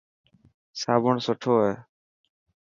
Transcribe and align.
صابڻ 0.81 1.15
سٺو 1.25 1.53
هي. 1.63 1.73